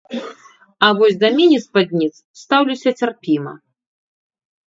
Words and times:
А 0.85 0.87
вось 1.01 1.19
да 1.23 1.29
міні-спадніц 1.39 2.09
стаўлюся 2.43 2.89
цярпіма. 3.05 3.53